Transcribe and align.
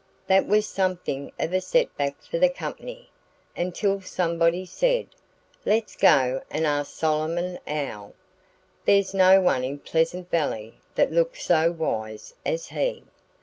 That 0.25 0.47
was 0.47 0.65
something 0.67 1.31
of 1.39 1.53
a 1.53 1.61
setback 1.61 2.23
for 2.23 2.39
the 2.39 2.49
company, 2.49 3.11
until 3.55 4.01
somebody 4.01 4.65
said, 4.65 5.09
"Let's 5.63 5.95
go 5.95 6.41
and 6.49 6.65
ask 6.65 6.95
Solomon 6.97 7.59
Owl! 7.67 8.13
There's 8.85 9.13
no 9.13 9.39
one 9.41 9.63
in 9.63 9.77
Pleasant 9.77 10.31
Valley 10.31 10.73
that 10.95 11.11
looks 11.11 11.43
so 11.45 11.71
wise 11.71 12.33
as 12.43 12.69
he!" 12.69 13.03